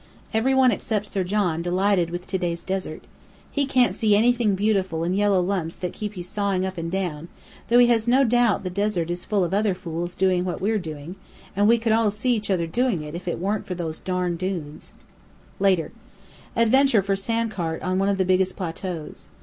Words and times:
Every 0.33 0.55
one 0.55 0.71
except 0.71 1.05
Sir 1.05 1.23
John 1.23 1.61
delighted 1.61 2.09
with 2.09 2.25
to 2.25 2.39
day's 2.39 2.63
desert. 2.63 3.03
He 3.51 3.67
can't 3.67 3.93
see 3.93 4.15
anything 4.15 4.55
beautiful 4.55 5.03
in 5.03 5.13
yellow 5.13 5.39
lumps 5.39 5.75
that 5.75 5.93
keep 5.93 6.17
you 6.17 6.23
sawing 6.23 6.65
up 6.65 6.75
and 6.75 6.89
down, 6.89 7.27
though 7.67 7.77
he 7.77 7.85
has 7.85 8.07
no 8.07 8.23
doubt 8.23 8.63
the 8.63 8.71
desert 8.71 9.11
is 9.11 9.25
full 9.25 9.43
of 9.43 9.53
other 9.53 9.75
fools 9.75 10.15
doing 10.15 10.43
what 10.43 10.59
we're 10.59 10.79
doing; 10.79 11.17
and 11.55 11.67
we 11.67 11.77
could 11.77 11.91
all 11.93 12.09
see 12.09 12.33
each 12.35 12.49
other 12.49 12.65
doing 12.65 13.03
it 13.03 13.13
if 13.13 13.27
it 13.27 13.37
weren't 13.37 13.67
for 13.67 13.75
those 13.75 13.99
darn 13.99 14.37
dunes. 14.37 14.91
Later: 15.59 15.91
Adventure 16.55 17.03
for 17.03 17.15
sandcart 17.15 17.83
on 17.83 17.99
one 17.99 18.09
of 18.09 18.17
the 18.17 18.25
biggest 18.25 18.55
plateaus. 18.57 19.29